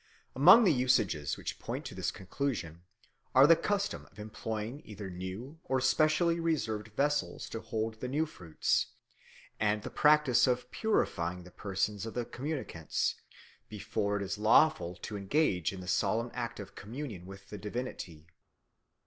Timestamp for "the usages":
0.63-1.37